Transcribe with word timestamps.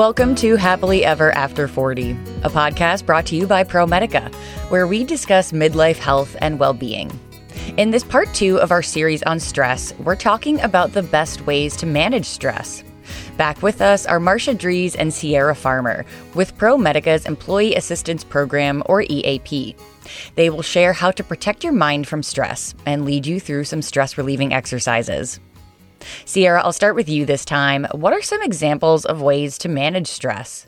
Welcome 0.00 0.34
to 0.36 0.56
Happily 0.56 1.04
Ever 1.04 1.30
After 1.32 1.68
40, 1.68 2.12
a 2.12 2.48
podcast 2.48 3.04
brought 3.04 3.26
to 3.26 3.36
you 3.36 3.46
by 3.46 3.64
ProMedica, 3.64 4.34
where 4.70 4.86
we 4.86 5.04
discuss 5.04 5.52
midlife 5.52 5.98
health 5.98 6.34
and 6.40 6.58
well 6.58 6.72
being. 6.72 7.10
In 7.76 7.90
this 7.90 8.02
part 8.02 8.32
two 8.32 8.58
of 8.60 8.70
our 8.70 8.80
series 8.80 9.22
on 9.24 9.38
stress, 9.38 9.92
we're 9.98 10.16
talking 10.16 10.58
about 10.62 10.94
the 10.94 11.02
best 11.02 11.44
ways 11.44 11.76
to 11.76 11.84
manage 11.84 12.24
stress. 12.24 12.82
Back 13.36 13.60
with 13.60 13.82
us 13.82 14.06
are 14.06 14.18
Marsha 14.18 14.56
Drees 14.56 14.96
and 14.98 15.12
Sierra 15.12 15.54
Farmer 15.54 16.06
with 16.34 16.56
ProMedica's 16.56 17.26
Employee 17.26 17.74
Assistance 17.74 18.24
Program, 18.24 18.82
or 18.86 19.02
EAP. 19.02 19.76
They 20.34 20.48
will 20.48 20.62
share 20.62 20.94
how 20.94 21.10
to 21.10 21.22
protect 21.22 21.62
your 21.62 21.74
mind 21.74 22.08
from 22.08 22.22
stress 22.22 22.74
and 22.86 23.04
lead 23.04 23.26
you 23.26 23.38
through 23.38 23.64
some 23.64 23.82
stress 23.82 24.16
relieving 24.16 24.54
exercises. 24.54 25.40
Sierra, 26.24 26.62
I'll 26.62 26.72
start 26.72 26.94
with 26.94 27.08
you 27.08 27.26
this 27.26 27.44
time. 27.44 27.86
What 27.92 28.12
are 28.12 28.22
some 28.22 28.42
examples 28.42 29.04
of 29.04 29.20
ways 29.20 29.58
to 29.58 29.68
manage 29.68 30.06
stress? 30.06 30.66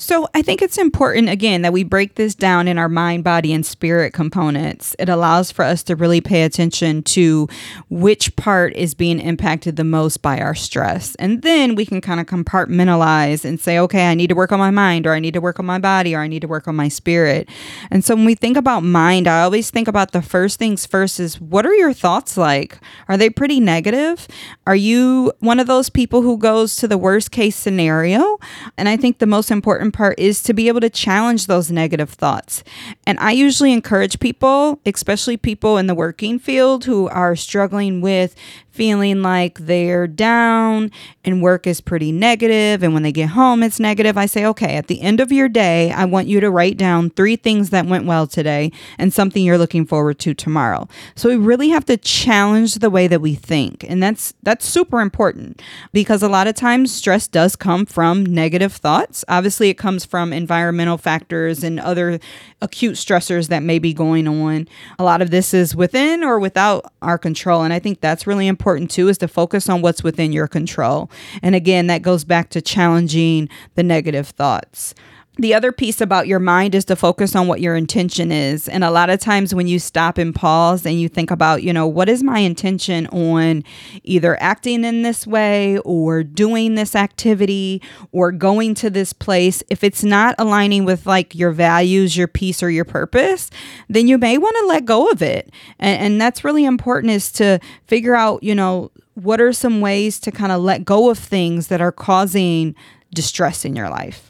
So 0.00 0.28
I 0.32 0.42
think 0.42 0.62
it's 0.62 0.78
important, 0.78 1.28
again, 1.28 1.62
that 1.62 1.72
we 1.72 1.82
break 1.82 2.14
this 2.14 2.36
down 2.36 2.68
in 2.68 2.78
our 2.78 2.88
mind, 2.88 3.24
body, 3.24 3.52
and 3.52 3.66
spirit 3.66 4.12
components. 4.12 4.94
It 4.96 5.08
allows 5.08 5.50
for 5.50 5.64
us 5.64 5.82
to 5.82 5.96
really 5.96 6.20
pay 6.20 6.44
attention 6.44 7.02
to 7.02 7.48
which 7.90 8.36
part 8.36 8.76
is 8.76 8.94
being 8.94 9.18
impacted 9.18 9.74
the 9.74 9.82
most 9.82 10.22
by 10.22 10.40
our 10.40 10.54
stress. 10.54 11.16
And 11.16 11.42
then 11.42 11.74
we 11.74 11.84
can 11.84 12.00
kind 12.00 12.20
of 12.20 12.26
compartmentalize 12.26 13.44
and 13.44 13.58
say, 13.58 13.76
okay, 13.80 14.06
I 14.06 14.14
need 14.14 14.28
to 14.28 14.36
work 14.36 14.52
on 14.52 14.60
my 14.60 14.70
mind, 14.70 15.04
or 15.04 15.14
I 15.14 15.18
need 15.18 15.34
to 15.34 15.40
work 15.40 15.58
on 15.58 15.66
my 15.66 15.80
body, 15.80 16.14
or 16.14 16.20
I 16.20 16.28
need 16.28 16.42
to 16.42 16.48
work 16.48 16.68
on 16.68 16.76
my 16.76 16.86
spirit. 16.86 17.48
And 17.90 18.04
so 18.04 18.14
when 18.14 18.24
we 18.24 18.36
think 18.36 18.56
about 18.56 18.84
mind, 18.84 19.26
I 19.26 19.42
always 19.42 19.68
think 19.68 19.88
about 19.88 20.12
the 20.12 20.22
first 20.22 20.60
things 20.60 20.86
first 20.86 21.18
is 21.18 21.40
what 21.40 21.66
are 21.66 21.74
your 21.74 21.92
thoughts 21.92 22.36
like? 22.36 22.78
Are 23.08 23.16
they 23.16 23.30
pretty 23.30 23.58
negative? 23.58 24.28
Are 24.64 24.76
you 24.76 25.32
one 25.40 25.58
of 25.58 25.66
those 25.66 25.90
people 25.90 26.22
who 26.22 26.38
goes 26.38 26.76
to 26.76 26.86
the 26.86 26.98
worst 26.98 27.32
case 27.32 27.56
scenario? 27.56 28.38
And 28.76 28.88
I 28.88 28.96
think 28.96 29.18
the 29.18 29.26
most 29.26 29.50
important 29.50 29.87
important 29.88 29.96
part 29.98 30.18
is 30.18 30.42
to 30.42 30.54
be 30.54 30.68
able 30.68 30.80
to 30.80 30.90
challenge 30.90 31.46
those 31.46 31.70
negative 31.70 32.10
thoughts. 32.10 32.62
And 33.06 33.18
I 33.18 33.32
usually 33.32 33.72
encourage 33.72 34.20
people, 34.20 34.80
especially 34.86 35.36
people 35.36 35.78
in 35.78 35.86
the 35.86 35.94
working 35.94 36.38
field 36.38 36.84
who 36.84 37.08
are 37.08 37.34
struggling 37.34 38.00
with 38.00 38.34
feeling 38.78 39.22
like 39.22 39.58
they're 39.58 40.06
down 40.06 40.92
and 41.24 41.42
work 41.42 41.66
is 41.66 41.80
pretty 41.80 42.12
negative. 42.12 42.84
And 42.84 42.94
when 42.94 43.02
they 43.02 43.10
get 43.10 43.30
home 43.30 43.64
it's 43.64 43.80
negative. 43.80 44.16
I 44.16 44.26
say 44.26 44.46
okay 44.46 44.76
at 44.76 44.86
the 44.86 45.00
end 45.00 45.18
of 45.18 45.32
your 45.32 45.48
day 45.48 45.90
i 45.90 46.04
want 46.04 46.28
you 46.28 46.38
to 46.38 46.48
write 46.48 46.76
down 46.76 47.10
three 47.10 47.34
things 47.34 47.70
that 47.70 47.86
went 47.86 48.06
well 48.06 48.28
today 48.28 48.70
and 48.98 49.12
something 49.12 49.42
you're 49.42 49.58
looking 49.58 49.84
forward 49.84 50.20
to 50.20 50.32
tomorrow. 50.32 50.86
So 51.16 51.28
we 51.28 51.34
really 51.34 51.70
have 51.70 51.84
to 51.86 51.96
challenge 51.96 52.76
the 52.76 52.88
way 52.88 53.08
that 53.08 53.20
we 53.20 53.34
think. 53.34 53.84
And 53.88 54.00
that's 54.00 54.32
that's 54.44 54.64
super 54.64 55.00
important 55.00 55.60
because 55.92 56.22
a 56.22 56.28
lot 56.28 56.46
of 56.46 56.54
times 56.54 56.94
stress 56.94 57.26
does 57.26 57.56
come 57.56 57.84
from 57.84 58.24
negative 58.24 58.72
thoughts. 58.72 59.24
Obviously 59.26 59.70
it 59.70 59.74
comes 59.74 60.04
from 60.04 60.32
environmental 60.32 60.98
factors 60.98 61.64
and 61.64 61.80
other 61.80 62.20
acute 62.62 62.94
stressors 62.94 63.48
that 63.48 63.64
may 63.64 63.80
be 63.80 63.92
going 63.92 64.28
on. 64.28 64.68
A 65.00 65.04
lot 65.04 65.20
of 65.20 65.32
this 65.32 65.52
is 65.52 65.74
within 65.74 66.22
or 66.22 66.38
without 66.38 66.92
our 67.02 67.18
control. 67.18 67.62
And 67.62 67.72
i 67.72 67.80
think 67.80 68.00
that's 68.00 68.24
really 68.24 68.46
important 68.46 68.67
important 68.68 68.90
too 68.90 69.08
is 69.08 69.16
to 69.16 69.26
focus 69.26 69.70
on 69.70 69.80
what's 69.80 70.04
within 70.04 70.30
your 70.30 70.46
control. 70.46 71.10
And 71.42 71.54
again, 71.54 71.86
that 71.86 72.02
goes 72.02 72.24
back 72.24 72.50
to 72.50 72.60
challenging 72.60 73.48
the 73.76 73.82
negative 73.82 74.28
thoughts 74.28 74.94
the 75.38 75.54
other 75.54 75.70
piece 75.70 76.00
about 76.00 76.26
your 76.26 76.40
mind 76.40 76.74
is 76.74 76.84
to 76.86 76.96
focus 76.96 77.36
on 77.36 77.46
what 77.46 77.60
your 77.60 77.76
intention 77.76 78.32
is. 78.32 78.68
And 78.68 78.82
a 78.82 78.90
lot 78.90 79.08
of 79.08 79.20
times 79.20 79.54
when 79.54 79.68
you 79.68 79.78
stop 79.78 80.18
and 80.18 80.34
pause 80.34 80.84
and 80.84 81.00
you 81.00 81.08
think 81.08 81.30
about, 81.30 81.62
you 81.62 81.72
know, 81.72 81.86
what 81.86 82.08
is 82.08 82.24
my 82.24 82.40
intention 82.40 83.06
on 83.08 83.62
either 84.02 84.36
acting 84.42 84.82
in 84.82 85.02
this 85.02 85.28
way 85.28 85.78
or 85.78 86.24
doing 86.24 86.74
this 86.74 86.96
activity 86.96 87.80
or 88.10 88.32
going 88.32 88.74
to 88.74 88.90
this 88.90 89.12
place, 89.12 89.62
if 89.70 89.84
it's 89.84 90.02
not 90.02 90.34
aligning 90.38 90.84
with 90.84 91.06
like 91.06 91.36
your 91.36 91.52
values, 91.52 92.16
your 92.16 92.28
peace, 92.28 92.60
or 92.60 92.70
your 92.70 92.84
purpose, 92.84 93.48
then 93.88 94.08
you 94.08 94.18
may 94.18 94.38
want 94.38 94.56
to 94.60 94.66
let 94.66 94.84
go 94.84 95.08
of 95.08 95.22
it. 95.22 95.52
And, 95.78 96.02
and 96.02 96.20
that's 96.20 96.42
really 96.42 96.64
important 96.64 97.12
is 97.12 97.30
to 97.32 97.60
figure 97.86 98.16
out, 98.16 98.42
you 98.42 98.56
know, 98.56 98.90
what 99.14 99.40
are 99.40 99.52
some 99.52 99.80
ways 99.80 100.18
to 100.20 100.32
kind 100.32 100.50
of 100.50 100.60
let 100.62 100.84
go 100.84 101.10
of 101.10 101.18
things 101.18 101.68
that 101.68 101.80
are 101.80 101.92
causing 101.92 102.74
distress 103.12 103.64
in 103.64 103.76
your 103.76 103.88
life. 103.88 104.27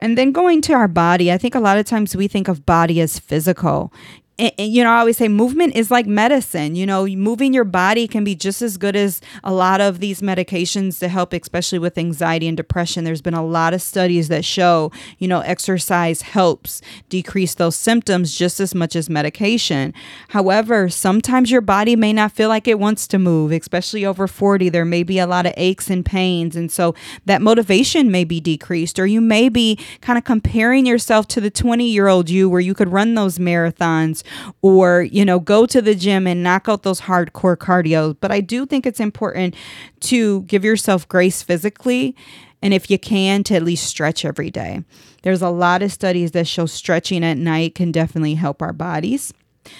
And 0.00 0.16
then 0.16 0.32
going 0.32 0.60
to 0.62 0.74
our 0.74 0.88
body, 0.88 1.32
I 1.32 1.38
think 1.38 1.54
a 1.54 1.60
lot 1.60 1.78
of 1.78 1.86
times 1.86 2.14
we 2.14 2.28
think 2.28 2.48
of 2.48 2.66
body 2.66 3.00
as 3.00 3.18
physical 3.18 3.92
and, 4.38 4.52
you 4.58 4.84
know, 4.84 4.90
I 4.90 4.98
always 4.98 5.16
say 5.16 5.28
movement 5.28 5.76
is 5.76 5.90
like 5.90 6.06
medicine. 6.06 6.76
You 6.76 6.84
know, 6.84 7.06
moving 7.06 7.54
your 7.54 7.64
body 7.64 8.06
can 8.06 8.22
be 8.22 8.34
just 8.34 8.60
as 8.60 8.76
good 8.76 8.94
as 8.94 9.22
a 9.42 9.52
lot 9.52 9.80
of 9.80 9.98
these 10.00 10.20
medications 10.20 10.98
to 10.98 11.08
help, 11.08 11.32
especially 11.32 11.78
with 11.78 11.96
anxiety 11.96 12.46
and 12.46 12.56
depression. 12.56 13.04
There's 13.04 13.22
been 13.22 13.34
a 13.34 13.44
lot 13.44 13.72
of 13.72 13.80
studies 13.80 14.28
that 14.28 14.44
show, 14.44 14.92
you 15.18 15.26
know, 15.26 15.40
exercise 15.40 16.20
helps 16.20 16.82
decrease 17.08 17.54
those 17.54 17.76
symptoms 17.76 18.36
just 18.36 18.60
as 18.60 18.74
much 18.74 18.94
as 18.94 19.08
medication. 19.08 19.94
However, 20.28 20.90
sometimes 20.90 21.50
your 21.50 21.62
body 21.62 21.96
may 21.96 22.12
not 22.12 22.32
feel 22.32 22.50
like 22.50 22.68
it 22.68 22.78
wants 22.78 23.06
to 23.08 23.18
move, 23.18 23.52
especially 23.52 24.04
over 24.04 24.26
40. 24.26 24.68
There 24.68 24.84
may 24.84 25.02
be 25.02 25.18
a 25.18 25.26
lot 25.26 25.46
of 25.46 25.54
aches 25.56 25.88
and 25.88 26.04
pains. 26.04 26.56
And 26.56 26.70
so 26.70 26.94
that 27.24 27.40
motivation 27.40 28.10
may 28.10 28.24
be 28.24 28.40
decreased, 28.40 28.98
or 28.98 29.06
you 29.06 29.22
may 29.22 29.48
be 29.48 29.78
kind 30.02 30.18
of 30.18 30.24
comparing 30.24 30.84
yourself 30.84 31.26
to 31.28 31.40
the 31.40 31.50
20 31.50 31.88
year 31.88 32.08
old 32.08 32.28
you 32.28 32.50
where 32.50 32.60
you 32.60 32.74
could 32.74 32.92
run 32.92 33.14
those 33.14 33.38
marathons 33.38 34.24
or, 34.62 35.02
you 35.02 35.24
know, 35.24 35.38
go 35.38 35.66
to 35.66 35.82
the 35.82 35.94
gym 35.94 36.26
and 36.26 36.42
knock 36.42 36.68
out 36.68 36.82
those 36.82 37.02
hardcore 37.02 37.56
cardio. 37.56 38.16
But 38.20 38.32
I 38.32 38.40
do 38.40 38.66
think 38.66 38.86
it's 38.86 39.00
important 39.00 39.54
to 40.00 40.42
give 40.42 40.64
yourself 40.64 41.08
grace 41.08 41.42
physically. 41.42 42.14
And 42.62 42.72
if 42.72 42.90
you 42.90 42.98
can, 42.98 43.44
to 43.44 43.54
at 43.54 43.62
least 43.62 43.86
stretch 43.86 44.24
every 44.24 44.50
day. 44.50 44.82
There's 45.22 45.42
a 45.42 45.50
lot 45.50 45.82
of 45.82 45.92
studies 45.92 46.32
that 46.32 46.46
show 46.46 46.66
stretching 46.66 47.24
at 47.24 47.36
night 47.36 47.74
can 47.74 47.92
definitely 47.92 48.34
help 48.34 48.62
our 48.62 48.72
bodies. 48.72 49.32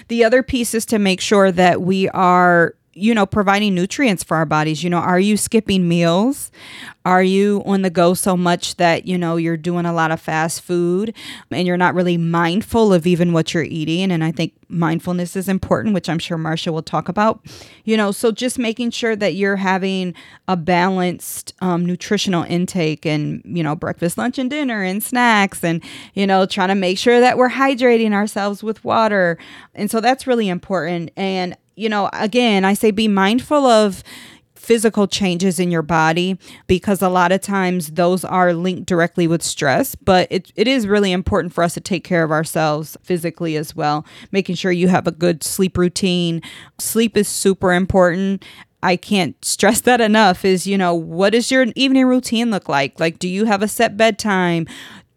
The 0.08 0.24
other 0.24 0.42
piece 0.42 0.74
is 0.74 0.84
to 0.86 0.98
make 0.98 1.20
sure 1.20 1.52
that 1.52 1.80
we 1.82 2.08
are 2.10 2.74
you 2.96 3.14
know, 3.14 3.26
providing 3.26 3.74
nutrients 3.74 4.24
for 4.24 4.38
our 4.38 4.46
bodies. 4.46 4.82
You 4.82 4.88
know, 4.88 4.98
are 4.98 5.20
you 5.20 5.36
skipping 5.36 5.86
meals? 5.86 6.50
Are 7.04 7.22
you 7.22 7.62
on 7.66 7.82
the 7.82 7.90
go 7.90 8.14
so 8.14 8.36
much 8.36 8.76
that, 8.76 9.06
you 9.06 9.18
know, 9.18 9.36
you're 9.36 9.58
doing 9.58 9.84
a 9.84 9.92
lot 9.92 10.10
of 10.10 10.20
fast 10.20 10.62
food 10.62 11.14
and 11.50 11.66
you're 11.66 11.76
not 11.76 11.94
really 11.94 12.16
mindful 12.16 12.94
of 12.94 13.06
even 13.06 13.34
what 13.34 13.52
you're 13.52 13.62
eating? 13.62 14.10
And 14.10 14.24
I 14.24 14.32
think 14.32 14.54
mindfulness 14.68 15.36
is 15.36 15.48
important, 15.48 15.94
which 15.94 16.08
I'm 16.08 16.18
sure 16.18 16.38
Marsha 16.38 16.72
will 16.72 16.82
talk 16.82 17.08
about. 17.08 17.44
You 17.84 17.98
know, 17.98 18.12
so 18.12 18.32
just 18.32 18.58
making 18.58 18.90
sure 18.90 19.14
that 19.14 19.34
you're 19.34 19.56
having 19.56 20.14
a 20.48 20.56
balanced 20.56 21.52
um, 21.60 21.84
nutritional 21.84 22.44
intake 22.44 23.04
and, 23.04 23.42
you 23.44 23.62
know, 23.62 23.76
breakfast, 23.76 24.16
lunch, 24.16 24.38
and 24.38 24.48
dinner 24.48 24.82
and 24.82 25.02
snacks 25.02 25.62
and, 25.62 25.82
you 26.14 26.26
know, 26.26 26.46
trying 26.46 26.68
to 26.68 26.74
make 26.74 26.98
sure 26.98 27.20
that 27.20 27.36
we're 27.36 27.50
hydrating 27.50 28.14
ourselves 28.14 28.62
with 28.62 28.82
water. 28.84 29.36
And 29.74 29.90
so 29.90 30.00
that's 30.00 30.26
really 30.26 30.48
important. 30.48 31.10
And 31.14 31.56
you 31.76 31.88
know, 31.88 32.10
again, 32.12 32.64
I 32.64 32.74
say 32.74 32.90
be 32.90 33.06
mindful 33.06 33.66
of 33.66 34.02
physical 34.54 35.06
changes 35.06 35.60
in 35.60 35.70
your 35.70 35.82
body 35.82 36.36
because 36.66 37.00
a 37.00 37.08
lot 37.08 37.30
of 37.30 37.40
times 37.40 37.92
those 37.92 38.24
are 38.24 38.52
linked 38.52 38.86
directly 38.86 39.28
with 39.28 39.42
stress. 39.42 39.94
But 39.94 40.26
it, 40.28 40.50
it 40.56 40.66
is 40.66 40.88
really 40.88 41.12
important 41.12 41.52
for 41.52 41.62
us 41.62 41.74
to 41.74 41.80
take 41.80 42.02
care 42.02 42.24
of 42.24 42.32
ourselves 42.32 42.96
physically 43.02 43.56
as 43.56 43.76
well, 43.76 44.04
making 44.32 44.56
sure 44.56 44.72
you 44.72 44.88
have 44.88 45.06
a 45.06 45.12
good 45.12 45.44
sleep 45.44 45.78
routine. 45.78 46.42
Sleep 46.80 47.16
is 47.16 47.28
super 47.28 47.72
important. 47.72 48.44
I 48.82 48.96
can't 48.96 49.42
stress 49.44 49.80
that 49.82 50.00
enough 50.00 50.44
is, 50.44 50.66
you 50.66 50.76
know, 50.76 50.94
what 50.94 51.30
does 51.30 51.50
your 51.50 51.66
evening 51.76 52.06
routine 52.06 52.50
look 52.50 52.68
like? 52.68 52.98
Like, 52.98 53.18
do 53.18 53.28
you 53.28 53.44
have 53.44 53.62
a 53.62 53.68
set 53.68 53.96
bedtime? 53.96 54.66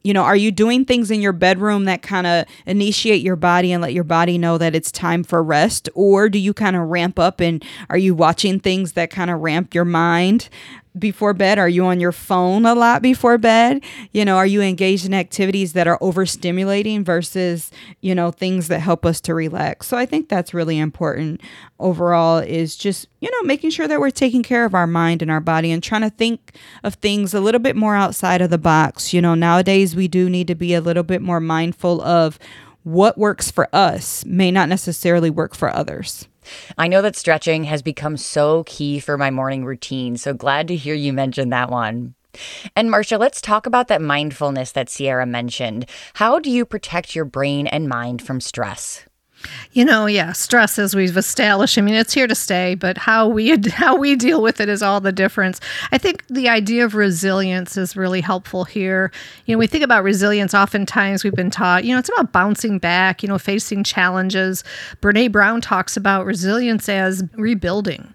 You 0.04 0.14
know, 0.14 0.24
are 0.24 0.36
you 0.36 0.52
doing 0.52 0.86
things 0.86 1.12
in 1.12 1.22
your 1.22 1.34
bedroom 1.34 1.86
that 1.86 2.02
kind 2.02 2.26
of 2.26 2.46
initiate 2.66 3.22
your 3.22 3.36
body 3.36 3.72
and 3.72 3.82
let 3.82 3.94
your 3.94 4.04
body 4.04 4.38
know 4.38 4.58
that 4.58 4.76
it's 4.76 4.92
time 4.92 5.24
for 5.24 5.44
rest? 5.44 5.90
Or 5.94 6.30
do 6.30 6.40
you 6.40 6.54
kind 6.54 6.76
of 6.76 6.88
ramp 6.88 7.20
up 7.20 7.42
and 7.42 7.64
are 7.90 7.98
you 7.98 8.16
watching 8.16 8.60
things 8.60 8.94
that 8.94 9.10
kind 9.10 9.30
of 9.30 9.40
ramp 9.42 9.74
your 9.74 9.86
mind? 9.86 10.50
Before 10.98 11.34
bed? 11.34 11.60
Are 11.60 11.70
you 11.70 11.86
on 11.86 12.00
your 12.00 12.12
phone 12.12 12.66
a 12.66 12.74
lot 12.74 13.02
before 13.02 13.38
bed? 13.38 13.84
You 14.12 14.26
know, 14.26 14.38
are 14.38 14.46
you 14.46 14.62
engaged 14.62 15.06
in 15.06 15.14
activities 15.14 15.74
that 15.74 15.88
are 15.88 16.00
overstimulating 16.00 17.04
versus, 17.04 17.72
you 18.02 18.16
know, 18.16 18.32
things 18.32 18.68
that 18.70 18.80
help 18.80 19.06
us 19.06 19.22
to 19.22 19.36
relax? 19.36 19.88
So 19.88 19.98
I 19.98 20.06
think 20.06 20.30
that's 20.30 20.54
really 20.54 20.80
important 20.80 21.42
overall 21.80 22.40
is 22.40 22.76
just, 22.76 23.08
you 23.20 23.30
know, 23.30 23.44
making 23.44 23.70
sure 23.70 23.88
that 23.88 24.00
we're 24.00 24.10
taking 24.10 24.44
care 24.44 24.66
of 24.66 24.74
our 24.74 24.88
mind 24.88 25.22
and 25.22 25.30
our 25.30 25.42
body 25.42 25.72
and 25.72 25.84
trying 25.84 26.02
to 26.02 26.10
think 26.10 26.56
of 26.84 26.96
things 26.96 27.34
a 27.34 27.40
little 27.40 27.60
bit 27.60 27.76
more 27.76 27.96
outside 27.96 28.42
of 28.42 28.50
the 28.50 28.58
box. 28.58 29.14
You 29.14 29.22
know, 29.22 29.36
nowadays 29.36 29.96
we 29.96 30.08
do 30.08 30.30
need 30.30 30.48
to 30.48 30.56
be 30.56 30.74
a 30.74 30.82
little 30.82 31.04
bit 31.04 31.22
more 31.22 31.40
mindful 31.40 32.02
of 32.02 32.40
what 32.84 33.18
works 33.18 33.52
for 33.52 33.68
us 33.74 34.24
may 34.26 34.52
not 34.52 34.70
necessarily 34.70 35.30
work 35.30 35.54
for 35.54 35.70
others. 35.70 36.29
I 36.78 36.88
know 36.88 37.02
that 37.02 37.16
stretching 37.16 37.66
has 37.66 37.82
become 37.82 38.18
so 38.18 38.64
key 38.66 39.00
for 39.00 39.18
my 39.18 39.32
morning 39.32 39.66
routine, 39.66 40.18
so 40.18 40.34
glad 40.34 40.68
to 40.70 40.76
hear 40.76 40.96
you 40.96 41.14
mention 41.14 41.50
that 41.50 41.70
one. 41.70 42.16
And 42.76 42.90
Marsha, 42.90 43.20
let's 43.20 43.42
talk 43.42 43.66
about 43.66 43.88
that 43.88 44.02
mindfulness 44.02 44.72
that 44.74 44.90
Sierra 44.90 45.26
mentioned. 45.26 45.86
How 46.14 46.40
do 46.40 46.50
you 46.50 46.66
protect 46.66 47.16
your 47.16 47.26
brain 47.26 47.68
and 47.68 47.90
mind 47.90 48.22
from 48.22 48.40
stress? 48.40 49.09
You 49.72 49.86
know, 49.86 50.06
yeah, 50.08 50.34
stress 50.34 50.80
as 50.80 50.96
we've 50.96 51.16
established. 51.16 51.78
I 51.78 51.82
mean, 51.82 51.94
it's 51.94 52.14
here 52.14 52.28
to 52.28 52.36
stay, 52.36 52.76
but 52.76 52.98
how 52.98 53.28
we 53.28 53.56
how 53.72 53.96
we 53.96 54.16
deal 54.16 54.42
with 54.42 54.60
it 54.60 54.70
is 54.70 54.82
all 54.82 55.00
the 55.00 55.12
difference. 55.12 55.60
I 55.92 55.98
think 55.98 56.26
the 56.28 56.50
idea 56.50 56.86
of 56.86 56.96
resilience 56.96 57.78
is 57.78 57.96
really 57.96 58.22
helpful 58.22 58.64
here. 58.64 59.12
You 59.46 59.56
know, 59.56 59.60
we 59.60 59.68
think 59.68 59.84
about 59.84 60.04
resilience. 60.04 60.54
Oftentimes, 60.54 61.24
we've 61.24 61.36
been 61.36 61.52
taught, 61.52 61.84
you 61.84 61.94
know, 61.94 62.00
it's 62.00 62.10
about 62.10 62.32
bouncing 62.32 62.80
back. 62.80 63.24
You 63.24 63.30
know, 63.30 63.38
facing 63.38 63.84
challenges. 63.84 64.64
Brene 65.02 65.32
Brown 65.32 65.62
talks 65.62 65.96
about 65.96 66.26
resilience 66.26 66.90
as 66.90 67.24
rebuilding. 67.34 68.14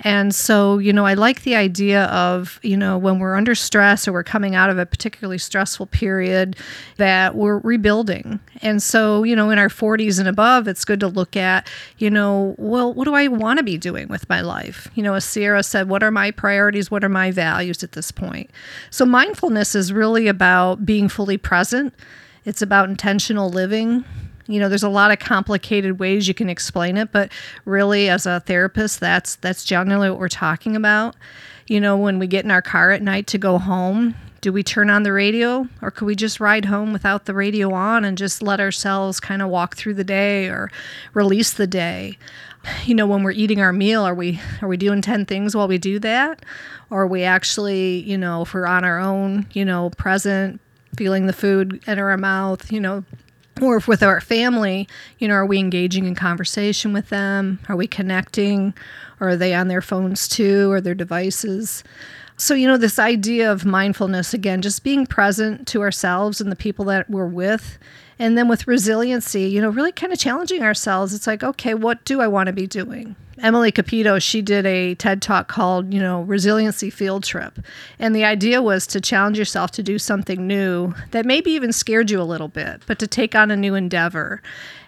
And 0.00 0.34
so, 0.34 0.78
you 0.78 0.92
know, 0.92 1.06
I 1.06 1.14
like 1.14 1.42
the 1.42 1.54
idea 1.54 2.04
of, 2.04 2.58
you 2.62 2.76
know, 2.76 2.98
when 2.98 3.18
we're 3.18 3.36
under 3.36 3.54
stress 3.54 4.06
or 4.08 4.12
we're 4.12 4.24
coming 4.24 4.54
out 4.54 4.70
of 4.70 4.78
a 4.78 4.86
particularly 4.86 5.38
stressful 5.38 5.86
period, 5.86 6.56
that 6.96 7.34
we're 7.34 7.58
rebuilding. 7.58 8.40
And 8.62 8.82
so, 8.82 9.22
you 9.22 9.36
know, 9.36 9.50
in 9.50 9.58
our 9.58 9.68
40s 9.68 10.18
and 10.18 10.28
above, 10.28 10.68
it's 10.68 10.84
good 10.84 11.00
to 11.00 11.08
look 11.08 11.36
at, 11.36 11.68
you 11.98 12.10
know, 12.10 12.54
well, 12.58 12.92
what 12.92 13.04
do 13.04 13.14
I 13.14 13.28
want 13.28 13.58
to 13.58 13.62
be 13.62 13.78
doing 13.78 14.08
with 14.08 14.28
my 14.28 14.40
life? 14.40 14.88
You 14.94 15.02
know, 15.02 15.14
as 15.14 15.24
Sierra 15.24 15.62
said, 15.62 15.88
what 15.88 16.02
are 16.02 16.10
my 16.10 16.30
priorities? 16.30 16.90
What 16.90 17.04
are 17.04 17.08
my 17.08 17.30
values 17.30 17.82
at 17.82 17.92
this 17.92 18.10
point? 18.10 18.50
So, 18.90 19.06
mindfulness 19.06 19.74
is 19.74 19.92
really 19.92 20.28
about 20.28 20.84
being 20.84 21.08
fully 21.08 21.36
present. 21.36 21.94
It's 22.44 22.60
about 22.60 22.88
intentional 22.90 23.48
living 23.48 24.04
you 24.46 24.60
know 24.60 24.68
there's 24.68 24.82
a 24.82 24.88
lot 24.88 25.10
of 25.10 25.18
complicated 25.18 25.98
ways 25.98 26.28
you 26.28 26.34
can 26.34 26.50
explain 26.50 26.96
it 26.96 27.10
but 27.12 27.30
really 27.64 28.08
as 28.08 28.26
a 28.26 28.40
therapist 28.40 29.00
that's 29.00 29.36
that's 29.36 29.64
generally 29.64 30.10
what 30.10 30.18
we're 30.18 30.28
talking 30.28 30.76
about. 30.76 31.16
You 31.66 31.80
know 31.80 31.96
when 31.96 32.18
we 32.18 32.26
get 32.26 32.44
in 32.44 32.50
our 32.50 32.62
car 32.62 32.90
at 32.90 33.02
night 33.02 33.26
to 33.28 33.38
go 33.38 33.58
home 33.58 34.14
do 34.44 34.52
we 34.52 34.62
turn 34.62 34.90
on 34.90 35.04
the 35.04 35.12
radio 35.12 35.66
or 35.80 35.90
could 35.90 36.04
we 36.04 36.14
just 36.14 36.38
ride 36.38 36.66
home 36.66 36.92
without 36.92 37.24
the 37.24 37.32
radio 37.32 37.72
on 37.72 38.04
and 38.04 38.18
just 38.18 38.42
let 38.42 38.60
ourselves 38.60 39.18
kind 39.18 39.40
of 39.40 39.48
walk 39.48 39.74
through 39.74 39.94
the 39.94 40.04
day 40.04 40.48
or 40.48 40.70
release 41.14 41.54
the 41.54 41.66
day? 41.66 42.18
You 42.84 42.94
know 42.94 43.06
when 43.06 43.22
we're 43.22 43.30
eating 43.30 43.60
our 43.60 43.72
meal 43.72 44.02
are 44.02 44.14
we 44.14 44.40
are 44.60 44.68
we 44.68 44.76
doing 44.76 45.00
10 45.00 45.24
things 45.26 45.56
while 45.56 45.68
we 45.68 45.78
do 45.78 45.98
that? 46.00 46.44
Or 46.90 47.02
are 47.02 47.06
we 47.06 47.22
actually 47.22 48.00
you 48.00 48.18
know 48.18 48.42
if 48.42 48.52
we're 48.52 48.66
on 48.66 48.84
our 48.84 48.98
own 48.98 49.46
you 49.52 49.64
know 49.64 49.90
present 49.90 50.60
feeling 50.96 51.26
the 51.26 51.32
food 51.32 51.82
enter 51.86 52.10
our 52.10 52.18
mouth 52.18 52.70
you 52.70 52.80
know 52.80 53.04
or 53.60 53.76
if 53.76 53.86
with 53.86 54.02
our 54.02 54.20
family, 54.20 54.88
you 55.18 55.28
know, 55.28 55.34
are 55.34 55.46
we 55.46 55.58
engaging 55.58 56.06
in 56.06 56.14
conversation 56.14 56.92
with 56.92 57.08
them? 57.08 57.60
Are 57.68 57.76
we 57.76 57.86
connecting? 57.86 58.74
Or 59.20 59.30
are 59.30 59.36
they 59.36 59.54
on 59.54 59.68
their 59.68 59.82
phones 59.82 60.26
too 60.28 60.70
or 60.70 60.80
their 60.80 60.94
devices? 60.94 61.84
So, 62.36 62.54
you 62.54 62.66
know, 62.66 62.76
this 62.76 62.98
idea 62.98 63.50
of 63.50 63.64
mindfulness 63.64 64.34
again, 64.34 64.60
just 64.60 64.82
being 64.82 65.06
present 65.06 65.68
to 65.68 65.82
ourselves 65.82 66.40
and 66.40 66.50
the 66.50 66.56
people 66.56 66.84
that 66.86 67.08
we're 67.08 67.26
with. 67.26 67.78
And 68.18 68.36
then 68.36 68.48
with 68.48 68.66
resiliency, 68.66 69.42
you 69.42 69.60
know, 69.60 69.68
really 69.68 69.92
kind 69.92 70.12
of 70.12 70.18
challenging 70.18 70.62
ourselves. 70.62 71.14
It's 71.14 71.26
like, 71.26 71.42
okay, 71.42 71.74
what 71.74 72.04
do 72.04 72.20
I 72.20 72.26
want 72.26 72.48
to 72.48 72.52
be 72.52 72.66
doing? 72.66 73.16
Emily 73.38 73.72
Capito, 73.72 74.18
she 74.18 74.42
did 74.42 74.66
a 74.66 74.94
TED 74.94 75.20
talk 75.20 75.48
called, 75.48 75.92
you 75.92 76.00
know, 76.00 76.22
Resiliency 76.22 76.90
Field 76.90 77.24
Trip. 77.24 77.58
And 77.98 78.14
the 78.14 78.24
idea 78.24 78.62
was 78.62 78.86
to 78.88 79.00
challenge 79.00 79.38
yourself 79.38 79.70
to 79.72 79.82
do 79.82 79.98
something 79.98 80.46
new 80.46 80.94
that 81.10 81.26
maybe 81.26 81.50
even 81.52 81.72
scared 81.72 82.10
you 82.10 82.20
a 82.20 82.24
little 82.24 82.48
bit, 82.48 82.82
but 82.86 82.98
to 83.00 83.06
take 83.06 83.34
on 83.34 83.50
a 83.50 83.56
new 83.56 83.74
endeavor. 83.74 84.42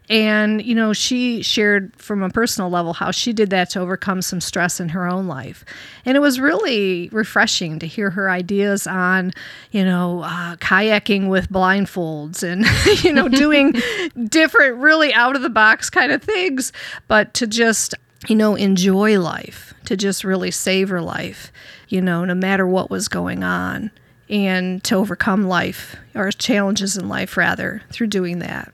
And, 0.09 0.65
you 0.65 0.75
know, 0.75 0.93
she 0.93 1.43
shared 1.43 1.93
from 1.97 2.23
a 2.23 2.31
personal 2.31 2.71
level 2.71 2.93
how 2.93 3.11
she 3.11 3.33
did 3.33 3.51
that 3.51 3.71
to 3.71 3.81
overcome 3.81 4.23
some 4.23 4.41
stress 4.41 4.79
in 4.79 4.91
her 4.91 5.09
own 5.09 5.27
life. 5.27 5.65
And 6.05 6.17
it 6.17 6.21
was 6.21 6.39
really 6.39 7.09
refreshing 7.11 7.81
to 7.81 7.87
hear 7.87 8.11
her 8.11 8.31
ideas 8.31 8.87
on, 8.87 9.33
you 9.73 9.85
know, 9.85 10.23
uh, 10.23 10.57
kayaking 10.57 11.29
with 11.29 11.51
blindfolds 11.51 12.45
and, 12.45 12.65
you 13.05 13.13
know, 13.13 13.29
doing 13.29 13.75
different, 14.29 14.77
really 14.77 15.13
out 15.13 15.35
of 15.35 15.43
the 15.43 15.51
box 15.51 15.91
kind 15.91 16.13
of 16.13 16.23
things, 16.23 16.73
but 17.09 17.35
to 17.35 17.47
just 17.49 17.95
you 18.29 18.37
know, 18.37 18.55
enjoy 18.55 19.21
life, 19.21 19.75
to 19.85 19.97
just 19.97 20.25
really 20.25 20.51
savor 20.51 21.01
life, 21.01 21.53
you 21.89 22.01
know, 22.01 22.25
no 22.25 22.35
matter 22.35 22.67
what 22.67 22.91
was 22.91 23.09
going 23.09 23.45
on, 23.45 23.91
and 24.29 24.83
to 24.85 24.97
overcome 24.97 25.47
life 25.47 25.97
or 26.15 26.31
challenges 26.33 26.97
in 26.97 27.09
life, 27.09 27.37
rather, 27.37 27.83
through 27.91 28.09
doing 28.09 28.41
that. 28.41 28.73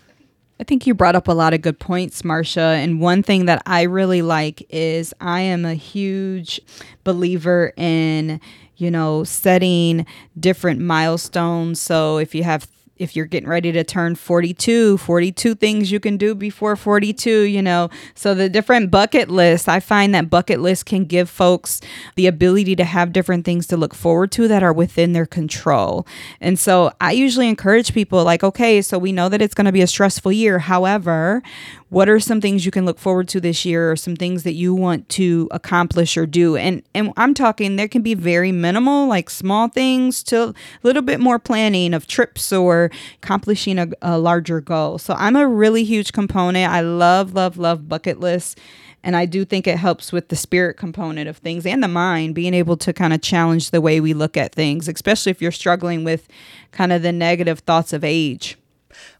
I 0.60 0.64
think 0.64 0.86
you 0.86 0.94
brought 0.94 1.16
up 1.16 1.26
a 1.26 1.32
lot 1.32 1.54
of 1.54 1.60
good 1.60 1.80
points, 1.80 2.22
Marsha. 2.22 2.76
And 2.76 3.00
one 3.00 3.24
thing 3.24 3.46
that 3.46 3.62
I 3.66 3.82
really 3.82 4.22
like 4.22 4.64
is 4.70 5.12
I 5.20 5.40
am 5.40 5.64
a 5.64 5.74
huge 5.74 6.60
believer 7.02 7.72
in, 7.76 8.40
you 8.76 8.88
know, 8.90 9.24
setting 9.24 10.06
different 10.38 10.80
milestones. 10.80 11.80
So 11.80 12.18
if 12.18 12.32
you 12.32 12.44
have 12.44 12.68
if 13.02 13.16
you're 13.16 13.26
getting 13.26 13.48
ready 13.48 13.72
to 13.72 13.84
turn 13.84 14.14
42, 14.14 14.98
42 14.98 15.54
things 15.54 15.90
you 15.90 16.00
can 16.00 16.16
do 16.16 16.34
before 16.34 16.76
42, 16.76 17.42
you 17.42 17.60
know. 17.60 17.90
So 18.14 18.34
the 18.34 18.48
different 18.48 18.90
bucket 18.90 19.28
lists, 19.28 19.68
I 19.68 19.80
find 19.80 20.14
that 20.14 20.30
bucket 20.30 20.60
lists 20.60 20.84
can 20.84 21.04
give 21.04 21.28
folks 21.28 21.80
the 22.14 22.26
ability 22.26 22.76
to 22.76 22.84
have 22.84 23.12
different 23.12 23.44
things 23.44 23.66
to 23.68 23.76
look 23.76 23.94
forward 23.94 24.30
to 24.32 24.48
that 24.48 24.62
are 24.62 24.72
within 24.72 25.12
their 25.12 25.26
control. 25.26 26.06
And 26.40 26.58
so 26.58 26.92
I 27.00 27.12
usually 27.12 27.48
encourage 27.48 27.92
people 27.92 28.22
like, 28.24 28.44
okay, 28.44 28.80
so 28.82 28.98
we 28.98 29.12
know 29.12 29.28
that 29.28 29.42
it's 29.42 29.54
going 29.54 29.66
to 29.66 29.72
be 29.72 29.82
a 29.82 29.86
stressful 29.86 30.32
year. 30.32 30.60
However, 30.60 31.42
what 31.92 32.08
are 32.08 32.18
some 32.18 32.40
things 32.40 32.64
you 32.64 32.70
can 32.70 32.86
look 32.86 32.98
forward 32.98 33.28
to 33.28 33.38
this 33.38 33.66
year 33.66 33.92
or 33.92 33.96
some 33.96 34.16
things 34.16 34.44
that 34.44 34.54
you 34.54 34.74
want 34.74 35.06
to 35.10 35.46
accomplish 35.50 36.16
or 36.16 36.24
do? 36.24 36.56
And 36.56 36.82
and 36.94 37.12
i'm 37.18 37.34
talking 37.34 37.76
there 37.76 37.86
can 37.86 38.00
be 38.00 38.14
very 38.14 38.50
minimal 38.50 39.08
like 39.08 39.28
small 39.28 39.68
things 39.68 40.22
to 40.24 40.42
a 40.42 40.54
little 40.82 41.02
bit 41.02 41.20
more 41.20 41.38
planning 41.38 41.92
of 41.92 42.06
trips 42.06 42.50
or 42.50 42.90
accomplishing 43.22 43.78
a, 43.78 43.88
a 44.00 44.18
larger 44.18 44.62
goal. 44.62 44.96
So 44.96 45.12
i'm 45.18 45.36
a 45.36 45.46
really 45.46 45.84
huge 45.84 46.14
component. 46.14 46.72
I 46.72 46.80
love 46.80 47.34
love 47.34 47.58
love 47.58 47.90
bucket 47.90 48.18
lists. 48.18 48.56
And 49.04 49.14
I 49.14 49.26
do 49.26 49.44
think 49.44 49.66
it 49.66 49.76
helps 49.76 50.12
with 50.12 50.28
the 50.28 50.36
spirit 50.36 50.78
component 50.78 51.28
of 51.28 51.38
things 51.38 51.66
and 51.66 51.82
the 51.82 51.88
mind, 51.88 52.34
being 52.34 52.54
able 52.54 52.78
to 52.78 52.92
kind 52.94 53.12
of 53.12 53.20
challenge 53.20 53.70
the 53.70 53.80
way 53.82 54.00
we 54.00 54.14
look 54.14 54.38
at 54.38 54.54
things, 54.54 54.88
especially 54.88 55.30
if 55.30 55.42
you're 55.42 55.50
struggling 55.52 56.04
with 56.04 56.26
kind 56.70 56.92
of 56.92 57.02
the 57.02 57.12
negative 57.12 57.58
thoughts 57.58 57.92
of 57.92 58.02
age. 58.02 58.56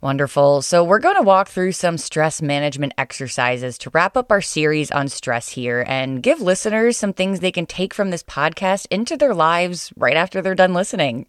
Wonderful. 0.00 0.62
So, 0.62 0.84
we're 0.84 0.98
going 0.98 1.16
to 1.16 1.22
walk 1.22 1.48
through 1.48 1.72
some 1.72 1.98
stress 1.98 2.40
management 2.40 2.92
exercises 2.98 3.78
to 3.78 3.90
wrap 3.90 4.16
up 4.16 4.30
our 4.30 4.40
series 4.40 4.90
on 4.90 5.08
stress 5.08 5.48
here 5.50 5.84
and 5.86 6.22
give 6.22 6.40
listeners 6.40 6.96
some 6.96 7.12
things 7.12 7.40
they 7.40 7.52
can 7.52 7.66
take 7.66 7.94
from 7.94 8.10
this 8.10 8.22
podcast 8.22 8.86
into 8.90 9.16
their 9.16 9.34
lives 9.34 9.92
right 9.96 10.16
after 10.16 10.40
they're 10.40 10.54
done 10.54 10.74
listening. 10.74 11.26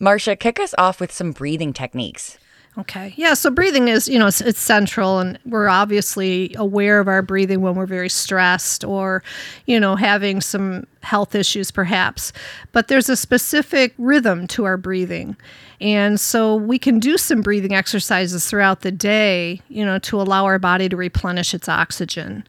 Marsha, 0.00 0.38
kick 0.38 0.58
us 0.60 0.74
off 0.78 1.00
with 1.00 1.12
some 1.12 1.32
breathing 1.32 1.72
techniques. 1.72 2.38
Okay. 2.78 3.14
Yeah. 3.16 3.32
So 3.32 3.50
breathing 3.50 3.88
is, 3.88 4.06
you 4.06 4.18
know, 4.18 4.26
it's, 4.26 4.42
it's, 4.42 4.60
central, 4.60 5.18
and 5.18 5.38
we're 5.46 5.68
obviously 5.68 6.54
aware 6.58 7.00
of 7.00 7.08
our 7.08 7.22
breathing 7.22 7.62
when 7.62 7.74
we're 7.74 7.86
very 7.86 8.10
stressed 8.10 8.84
or, 8.84 9.22
you 9.64 9.80
know, 9.80 9.96
having 9.96 10.42
some 10.42 10.86
health 11.02 11.34
issues 11.34 11.70
perhaps. 11.70 12.32
But 12.72 12.88
there's 12.88 13.08
a 13.08 13.16
specific 13.16 13.94
rhythm 13.96 14.46
to 14.48 14.64
our 14.64 14.76
breathing. 14.76 15.36
And 15.80 16.18
so 16.20 16.56
we 16.56 16.78
can 16.78 16.98
do 16.98 17.16
some 17.16 17.42
breathing 17.42 17.74
exercises 17.74 18.46
throughout 18.46 18.80
the 18.80 18.92
day, 18.92 19.60
you 19.68 19.84
know, 19.84 19.98
to 20.00 20.20
allow 20.20 20.44
our 20.44 20.58
body 20.58 20.88
to 20.88 20.96
replenish 20.96 21.54
its 21.54 21.68
oxygen. 21.68 22.44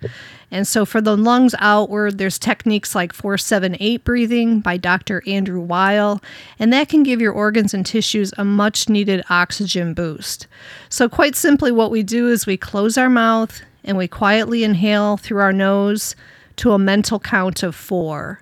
And 0.50 0.66
so 0.66 0.86
for 0.86 1.02
the 1.02 1.18
lungs 1.18 1.54
outward, 1.60 2.18
there's 2.18 2.40
techniques 2.40 2.96
like 2.96 3.12
478 3.12 4.04
breathing 4.04 4.62
by 4.62 4.78
Dr. 4.78 5.22
Andrew 5.28 5.60
Weil, 5.60 6.22
and 6.58 6.72
that 6.72 6.88
can 6.88 7.04
give 7.04 7.20
your 7.20 7.34
organs 7.34 7.74
and 7.74 7.86
tissues 7.86 8.34
a 8.38 8.46
much 8.46 8.88
needed 8.88 9.24
oxygen 9.30 9.94
boost. 9.94 10.48
So, 10.90 11.10
quite 11.10 11.36
simply, 11.36 11.72
what 11.72 11.92
we 11.92 12.02
do 12.02 12.30
is 12.30 12.46
we 12.46 12.56
close 12.56 12.98
our 12.98 13.10
mouth 13.10 13.62
and 13.84 13.98
we 13.98 14.08
quietly 14.08 14.64
inhale 14.64 15.18
through 15.18 15.42
our 15.42 15.54
nose 15.54 16.16
to 16.58 16.72
a 16.72 16.80
mental 16.80 17.20
count 17.20 17.62
of 17.62 17.76
four. 17.76 18.42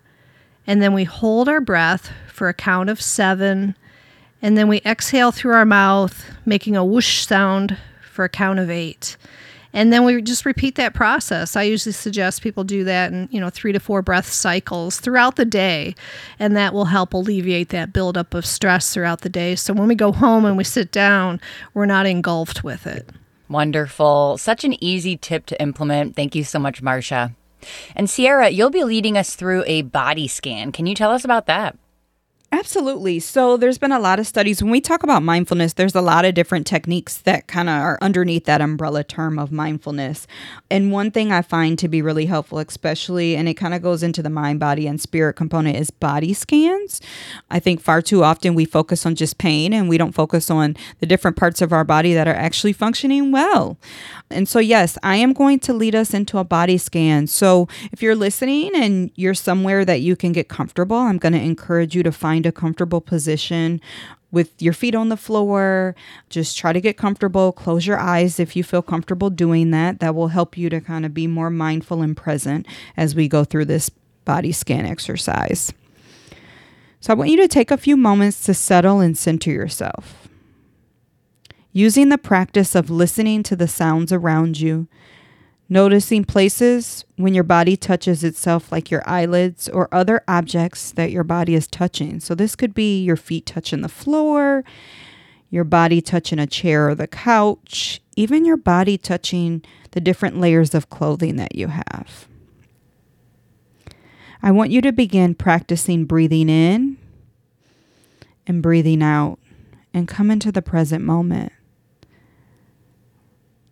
And 0.68 0.82
then 0.82 0.94
we 0.94 1.04
hold 1.04 1.50
our 1.50 1.62
breath 1.62 2.12
for 2.28 2.50
a 2.50 2.54
count 2.54 2.90
of 2.90 3.02
seven. 3.02 3.76
And 4.42 4.58
then 4.58 4.68
we 4.68 4.82
exhale 4.86 5.32
through 5.32 5.54
our 5.54 5.66
mouth, 5.66 6.26
making 6.46 6.76
a 6.76 6.86
whoosh 6.86 7.26
sound 7.26 7.78
for 8.12 8.26
a 8.26 8.30
count 8.30 8.60
of 8.60 8.70
eight. 8.70 9.18
And 9.76 9.92
then 9.92 10.06
we 10.06 10.22
just 10.22 10.46
repeat 10.46 10.76
that 10.76 10.94
process. 10.94 11.58
I 11.58 11.64
usually 11.64 11.92
suggest 11.92 12.42
people 12.42 12.64
do 12.64 12.86
that 12.86 13.12
in, 13.12 13.28
you 13.30 13.42
know, 13.42 13.50
three 13.50 13.74
to 13.74 13.80
four 13.80 14.02
breath 14.02 14.32
cycles 14.32 15.02
throughout 15.02 15.36
the 15.36 15.44
day. 15.44 15.96
And 16.40 16.56
that 16.56 16.74
will 16.74 16.86
help 16.86 17.14
alleviate 17.14 17.70
that 17.70 17.92
buildup 17.92 18.34
of 18.34 18.46
stress 18.46 18.94
throughout 18.94 19.22
the 19.22 19.30
day. 19.30 19.56
So 19.56 19.74
when 19.74 19.90
we 19.90 19.96
go 19.96 20.14
home 20.14 20.46
and 20.46 20.56
we 20.56 20.64
sit 20.64 20.94
down, 20.94 21.42
we're 21.74 21.86
not 21.86 22.06
engulfed 22.06 22.64
with 22.64 22.88
it. 22.88 23.10
Wonderful. 23.50 24.38
Such 24.38 24.64
an 24.64 24.82
easy 24.82 25.18
tip 25.18 25.46
to 25.48 25.62
implement. 25.62 26.16
Thank 26.16 26.36
you 26.36 26.46
so 26.46 26.58
much, 26.58 26.82
Marsha. 26.82 27.36
And 27.98 28.10
Sierra, 28.10 28.50
you'll 28.50 28.70
be 28.70 28.86
leading 28.86 29.18
us 29.18 29.36
through 29.36 29.66
a 29.68 29.82
body 29.82 30.30
scan. 30.30 30.72
Can 30.72 30.86
you 30.86 30.96
tell 30.96 31.12
us 31.12 31.26
about 31.26 31.48
that? 31.48 31.78
Absolutely. 32.58 33.20
So 33.20 33.58
there's 33.58 33.78
been 33.78 33.92
a 33.92 34.00
lot 34.00 34.18
of 34.18 34.26
studies. 34.26 34.64
When 34.64 34.72
we 34.72 34.80
talk 34.80 35.04
about 35.04 35.24
mindfulness, 35.24 35.74
there's 35.74 35.94
a 35.94 36.00
lot 36.00 36.24
of 36.24 36.36
different 36.36 36.66
techniques 36.66 37.18
that 37.18 37.48
kind 37.48 37.68
of 37.68 37.76
are 37.76 37.98
underneath 38.02 38.46
that 38.46 38.62
umbrella 38.62 39.04
term 39.04 39.38
of 39.38 39.52
mindfulness. 39.52 40.26
And 40.72 40.90
one 40.90 41.12
thing 41.12 41.34
I 41.34 41.42
find 41.42 41.78
to 41.80 41.90
be 41.90 42.02
really 42.02 42.28
helpful, 42.28 42.60
especially, 42.60 43.36
and 43.36 43.50
it 43.50 43.56
kind 43.56 43.74
of 43.74 43.82
goes 43.82 44.04
into 44.04 44.24
the 44.24 44.30
mind, 44.30 44.62
body, 44.62 44.88
and 44.88 45.02
spirit 45.02 45.34
component, 45.34 45.76
is 45.76 45.92
body 45.92 46.34
scans. 46.34 47.02
I 47.52 47.60
think 47.60 47.82
far 47.82 48.02
too 48.02 48.24
often 48.24 48.56
we 48.56 48.64
focus 48.64 49.06
on 49.06 49.16
just 49.16 49.38
pain 49.38 49.74
and 49.74 49.90
we 49.90 49.98
don't 49.98 50.14
focus 50.14 50.50
on 50.50 50.78
the 51.02 51.06
different 51.06 51.36
parts 51.36 51.62
of 51.62 51.74
our 51.74 51.84
body 51.84 52.14
that 52.14 52.26
are 52.26 52.34
actually 52.34 52.72
functioning 52.72 53.34
well. 53.34 53.78
And 54.32 54.48
so, 54.48 54.60
yes, 54.60 54.98
I 55.04 55.18
am 55.18 55.34
going 55.34 55.60
to 55.60 55.74
lead 55.74 55.94
us 55.94 56.14
into 56.14 56.38
a 56.38 56.46
body 56.46 56.78
scan. 56.78 57.28
So 57.28 57.68
if 57.92 58.02
you're 58.02 58.16
listening 58.16 58.72
and 58.76 59.12
you're 59.16 59.34
somewhere 59.34 59.84
that 59.84 60.00
you 60.00 60.16
can 60.16 60.32
get 60.32 60.48
comfortable, 60.48 60.96
I'm 60.96 61.18
going 61.18 61.34
to 61.34 61.42
encourage 61.42 61.96
you 61.96 62.04
to 62.04 62.14
find 62.14 62.45
find 62.46 62.56
a 62.56 62.60
comfortable 62.60 63.02
position 63.02 63.82
with 64.32 64.62
your 64.62 64.74
feet 64.74 64.96
on 64.96 65.10
the 65.10 65.18
floor. 65.18 65.96
Just 66.30 66.58
try 66.58 66.74
to 66.74 66.82
get 66.82 66.98
comfortable. 66.98 67.52
Close 67.52 67.88
your 67.88 68.00
eyes 68.00 68.40
if 68.40 68.56
you 68.56 68.64
feel 68.64 68.82
comfortable 68.82 69.30
doing 69.30 69.72
that. 69.72 70.00
That 70.00 70.16
will 70.16 70.30
help 70.30 70.58
you 70.58 70.70
to 70.70 70.82
kind 70.82 71.06
of 71.06 71.14
be 71.14 71.28
more 71.28 71.50
mindful 71.50 72.02
and 72.02 72.16
present 72.16 72.68
as 72.98 73.16
we 73.16 73.28
go 73.28 73.44
through 73.44 73.66
this 73.66 73.90
body 74.26 74.52
scan 74.52 74.86
exercise. 74.86 75.74
So, 77.00 77.14
I 77.14 77.16
want 77.16 77.30
you 77.30 77.38
to 77.38 77.48
take 77.48 77.72
a 77.72 77.78
few 77.78 77.98
moments 77.98 78.44
to 78.46 78.54
settle 78.54 79.00
and 79.00 79.18
center 79.18 79.52
yourself. 79.52 80.28
Using 81.72 82.10
the 82.10 82.18
practice 82.18 82.74
of 82.74 82.90
listening 82.90 83.44
to 83.44 83.56
the 83.56 83.68
sounds 83.68 84.12
around 84.12 84.60
you, 84.60 84.88
Noticing 85.68 86.26
places 86.26 87.06
when 87.16 87.34
your 87.34 87.44
body 87.44 87.76
touches 87.76 88.24
itself, 88.24 88.72
like 88.72 88.92
your 88.92 89.08
eyelids 89.10 89.68
or 89.68 89.92
other 89.92 90.24
objects 90.28 90.92
that 90.92 91.12
your 91.12 91.24
body 91.24 91.56
is 91.56 91.66
touching. 91.68 92.20
So, 92.20 92.36
this 92.36 92.56
could 92.56 92.76
be 92.76 93.04
your 93.04 93.16
feet 93.16 93.48
touching 93.48 93.82
the 93.82 93.90
floor, 93.90 94.64
your 95.50 95.64
body 95.64 96.02
touching 96.02 96.38
a 96.38 96.46
chair 96.46 96.90
or 96.90 96.96
the 96.96 97.08
couch, 97.08 98.00
even 98.16 98.46
your 98.46 98.58
body 98.58 98.98
touching 98.98 99.64
the 99.92 100.02
different 100.02 100.40
layers 100.40 100.76
of 100.76 100.90
clothing 100.90 101.38
that 101.38 101.56
you 101.56 101.70
have. 101.70 102.28
I 104.44 104.52
want 104.52 104.70
you 104.70 104.82
to 104.82 104.92
begin 104.92 105.34
practicing 105.34 106.06
breathing 106.06 106.50
in 106.50 106.98
and 108.46 108.62
breathing 108.62 109.02
out 109.02 109.40
and 109.96 110.08
come 110.08 110.30
into 110.30 110.52
the 110.52 110.62
present 110.62 111.04
moment. 111.04 111.52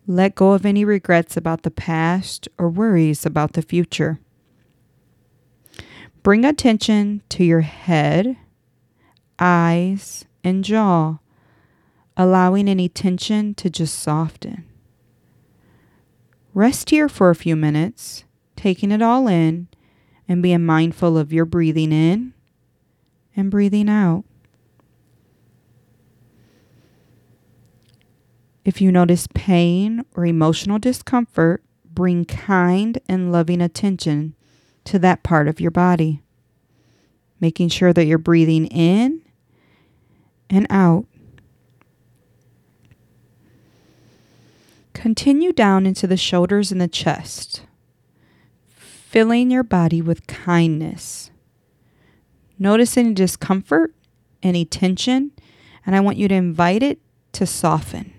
Let 0.06 0.34
go 0.34 0.52
of 0.52 0.66
any 0.66 0.84
regrets 0.84 1.36
about 1.36 1.62
the 1.62 1.70
past 1.70 2.48
or 2.58 2.68
worries 2.68 3.24
about 3.24 3.54
the 3.54 3.62
future. 3.62 4.20
Bring 6.22 6.44
attention 6.44 7.22
to 7.30 7.44
your 7.44 7.62
head, 7.62 8.36
eyes, 9.38 10.24
and 10.42 10.62
jaw, 10.62 11.18
allowing 12.16 12.68
any 12.68 12.88
tension 12.88 13.54
to 13.54 13.70
just 13.70 13.98
soften. 13.98 14.64
Rest 16.52 16.90
here 16.90 17.08
for 17.08 17.30
a 17.30 17.34
few 17.34 17.56
minutes, 17.56 18.24
taking 18.56 18.92
it 18.92 19.02
all 19.02 19.26
in 19.26 19.68
and 20.28 20.42
being 20.42 20.64
mindful 20.64 21.18
of 21.18 21.32
your 21.32 21.44
breathing 21.44 21.92
in 21.92 22.34
and 23.34 23.50
breathing 23.50 23.88
out. 23.88 24.24
If 28.64 28.80
you 28.80 28.90
notice 28.90 29.28
pain 29.34 30.04
or 30.16 30.24
emotional 30.24 30.78
discomfort, 30.78 31.62
bring 31.84 32.24
kind 32.24 32.98
and 33.06 33.30
loving 33.30 33.60
attention 33.60 34.34
to 34.84 34.98
that 35.00 35.22
part 35.22 35.48
of 35.48 35.60
your 35.60 35.70
body, 35.70 36.22
making 37.40 37.68
sure 37.68 37.92
that 37.92 38.06
you're 38.06 38.18
breathing 38.18 38.66
in 38.66 39.20
and 40.48 40.66
out. 40.70 41.06
Continue 44.94 45.52
down 45.52 45.84
into 45.84 46.06
the 46.06 46.16
shoulders 46.16 46.72
and 46.72 46.80
the 46.80 46.88
chest, 46.88 47.62
filling 48.66 49.50
your 49.50 49.62
body 49.62 50.00
with 50.00 50.26
kindness. 50.26 51.30
Notice 52.58 52.96
any 52.96 53.12
discomfort, 53.12 53.94
any 54.42 54.64
tension, 54.64 55.32
and 55.84 55.94
I 55.94 56.00
want 56.00 56.16
you 56.16 56.28
to 56.28 56.34
invite 56.34 56.82
it 56.82 57.00
to 57.32 57.44
soften. 57.44 58.13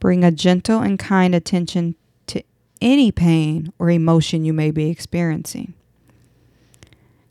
Bring 0.00 0.24
a 0.24 0.30
gentle 0.30 0.80
and 0.80 0.98
kind 0.98 1.34
attention 1.34 1.96
to 2.28 2.42
any 2.80 3.10
pain 3.10 3.72
or 3.78 3.90
emotion 3.90 4.44
you 4.44 4.52
may 4.52 4.70
be 4.70 4.90
experiencing. 4.90 5.74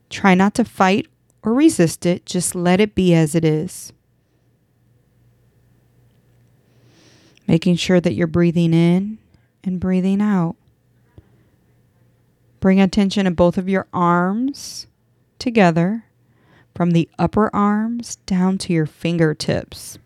Try 0.10 0.36
not 0.36 0.54
to 0.56 0.66
fight 0.66 1.08
or 1.44 1.54
resist 1.54 2.06
it, 2.06 2.26
just 2.26 2.56
let 2.56 2.80
it 2.80 2.96
be 2.96 3.14
as 3.14 3.36
it 3.36 3.46
is. 3.46 3.94
Making 7.48 7.76
sure 7.78 8.02
that 8.02 8.14
you're 8.14 8.28
breathing 8.28 8.74
in 8.74 9.18
and 9.64 9.80
breathing 9.80 10.22
out. 10.22 10.56
Bring 12.60 12.82
attention 12.82 13.26
to 13.26 13.32
both 13.32 13.58
of 13.58 13.70
your 13.70 13.88
arms 13.94 14.88
together 15.40 16.06
from 16.76 16.92
the 16.92 17.10
upper 17.18 17.54
arms 17.56 18.18
down 18.26 18.58
to 18.60 18.74
your 18.74 18.86
fingertips. 18.86 20.00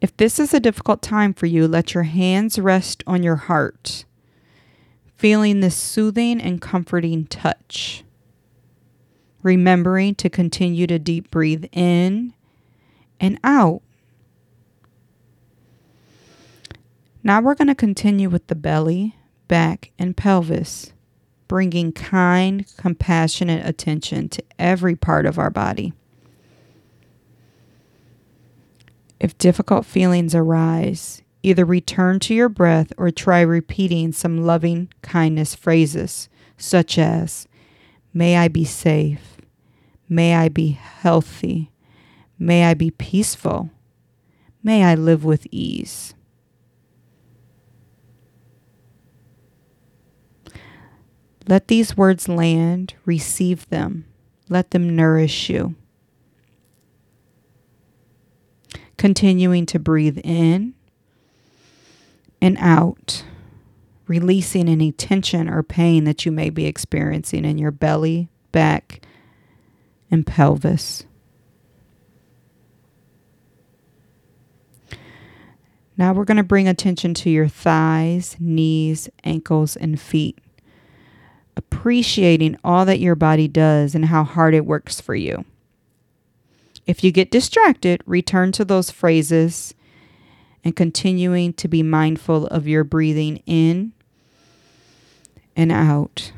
If 0.00 0.16
this 0.16 0.38
is 0.38 0.54
a 0.54 0.60
difficult 0.60 1.02
time 1.02 1.34
for 1.34 1.46
you, 1.46 1.68
let 1.68 1.92
your 1.92 2.04
hands 2.04 2.58
rest 2.58 3.04
on 3.06 3.22
your 3.22 3.36
heart, 3.36 4.06
feeling 5.16 5.60
this 5.60 5.76
soothing 5.76 6.40
and 6.40 6.60
comforting 6.60 7.26
touch. 7.26 8.02
Remembering 9.42 10.14
to 10.16 10.30
continue 10.30 10.86
to 10.86 10.98
deep 10.98 11.30
breathe 11.30 11.66
in 11.72 12.34
and 13.18 13.38
out. 13.44 13.82
Now 17.22 17.42
we're 17.42 17.54
going 17.54 17.68
to 17.68 17.74
continue 17.74 18.30
with 18.30 18.46
the 18.46 18.54
belly, 18.54 19.16
back, 19.48 19.92
and 19.98 20.16
pelvis, 20.16 20.92
bringing 21.48 21.92
kind, 21.92 22.64
compassionate 22.78 23.66
attention 23.66 24.30
to 24.30 24.42
every 24.58 24.96
part 24.96 25.26
of 25.26 25.38
our 25.38 25.50
body. 25.50 25.92
If 29.20 29.36
difficult 29.36 29.84
feelings 29.84 30.34
arise, 30.34 31.22
either 31.42 31.66
return 31.66 32.20
to 32.20 32.34
your 32.34 32.48
breath 32.48 32.92
or 32.96 33.10
try 33.10 33.42
repeating 33.42 34.12
some 34.12 34.44
loving 34.44 34.88
kindness 35.02 35.54
phrases, 35.54 36.30
such 36.56 36.98
as, 36.98 37.46
May 38.12 38.36
I 38.36 38.48
be 38.48 38.64
safe. 38.64 39.36
May 40.08 40.34
I 40.34 40.48
be 40.48 40.70
healthy. 40.70 41.70
May 42.38 42.64
I 42.64 42.74
be 42.74 42.90
peaceful. 42.90 43.70
May 44.62 44.84
I 44.84 44.94
live 44.94 45.24
with 45.24 45.46
ease. 45.50 46.14
Let 51.46 51.68
these 51.68 51.96
words 51.96 52.28
land, 52.28 52.94
receive 53.04 53.68
them, 53.68 54.06
let 54.48 54.70
them 54.70 54.94
nourish 54.94 55.48
you. 55.50 55.74
Continuing 59.00 59.64
to 59.64 59.78
breathe 59.78 60.18
in 60.22 60.74
and 62.42 62.54
out, 62.60 63.24
releasing 64.06 64.68
any 64.68 64.92
tension 64.92 65.48
or 65.48 65.62
pain 65.62 66.04
that 66.04 66.26
you 66.26 66.30
may 66.30 66.50
be 66.50 66.66
experiencing 66.66 67.46
in 67.46 67.56
your 67.56 67.70
belly, 67.70 68.28
back, 68.52 69.00
and 70.10 70.26
pelvis. 70.26 71.04
Now 75.96 76.12
we're 76.12 76.26
going 76.26 76.36
to 76.36 76.42
bring 76.42 76.68
attention 76.68 77.14
to 77.14 77.30
your 77.30 77.48
thighs, 77.48 78.36
knees, 78.38 79.08
ankles, 79.24 79.76
and 79.76 79.98
feet. 79.98 80.38
Appreciating 81.56 82.58
all 82.62 82.84
that 82.84 83.00
your 83.00 83.14
body 83.14 83.48
does 83.48 83.94
and 83.94 84.04
how 84.04 84.24
hard 84.24 84.52
it 84.52 84.66
works 84.66 85.00
for 85.00 85.14
you. 85.14 85.46
If 86.90 87.04
you 87.04 87.12
get 87.12 87.30
distracted, 87.30 88.02
return 88.04 88.50
to 88.50 88.64
those 88.64 88.90
phrases 88.90 89.74
and 90.64 90.74
continuing 90.74 91.52
to 91.52 91.68
be 91.68 91.84
mindful 91.84 92.48
of 92.48 92.66
your 92.66 92.82
breathing 92.82 93.44
in 93.46 93.92
and 95.54 95.70
out. 95.70 96.32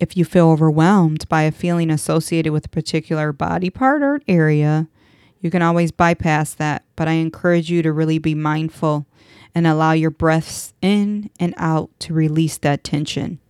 If 0.00 0.16
you 0.16 0.24
feel 0.24 0.50
overwhelmed 0.50 1.28
by 1.28 1.42
a 1.42 1.50
feeling 1.50 1.90
associated 1.90 2.52
with 2.52 2.66
a 2.66 2.68
particular 2.68 3.32
body 3.32 3.70
part 3.70 4.04
or 4.04 4.20
area, 4.28 4.86
you 5.40 5.50
can 5.50 5.62
always 5.62 5.90
bypass 5.90 6.54
that, 6.54 6.84
but 6.94 7.08
I 7.08 7.14
encourage 7.14 7.68
you 7.68 7.82
to 7.82 7.92
really 7.92 8.18
be 8.18 8.36
mindful 8.36 9.04
and 9.52 9.66
allow 9.66 9.90
your 9.90 10.10
breaths 10.10 10.74
in 10.80 11.28
and 11.40 11.54
out 11.56 11.90
to 11.98 12.14
release 12.14 12.56
that 12.58 12.84
tension. 12.84 13.40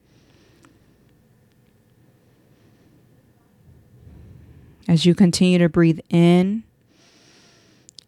As 4.88 5.06
you 5.06 5.14
continue 5.14 5.58
to 5.58 5.68
breathe 5.68 6.00
in 6.10 6.64